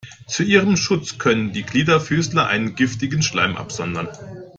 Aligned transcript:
Zu 0.25 0.41
ihrem 0.41 0.77
Schutz 0.77 1.19
können 1.19 1.53
die 1.53 1.61
Gliederfüßer 1.61 2.47
einen 2.47 2.73
giftigen 2.73 3.21
Schleim 3.21 3.55
absondern. 3.55 4.07